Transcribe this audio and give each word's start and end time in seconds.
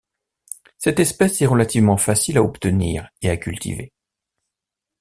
Cette 0.79 0.99
espèce 0.99 1.43
est 1.43 1.45
relativement 1.45 1.95
facile 1.97 2.39
à 2.39 2.43
obtenir 2.43 3.07
et 3.21 3.29
à 3.29 3.37
cultiver. 3.37 3.93